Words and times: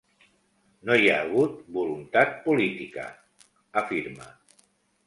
No 0.89 0.95
hi 1.01 1.11
ha 1.11 1.17
hagut 1.25 1.59
voluntat 1.77 2.35
política, 2.49 3.07
afirma. 3.85 4.37